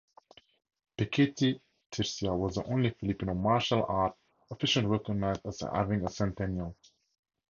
Pekiti-Tirsia 0.97 2.35
was 2.35 2.55
the 2.55 2.63
only 2.63 2.89
Filipino 2.89 3.35
Martial 3.35 3.85
Art 3.87 4.15
officially 4.49 4.87
recognized 4.87 5.45
as 5.45 5.59
having 5.59 6.03
a 6.03 6.09
centennial. 6.09 6.75